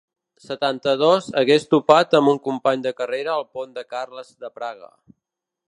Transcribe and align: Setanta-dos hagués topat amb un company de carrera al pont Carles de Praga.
Setanta-dos 0.43 1.27
hagués 1.41 1.67
topat 1.73 2.17
amb 2.21 2.33
un 2.33 2.41
company 2.49 2.87
de 2.89 2.95
carrera 3.01 3.35
al 3.35 3.47
pont 3.59 3.79
Carles 3.97 4.37
de 4.47 4.53
Praga. 4.61 4.91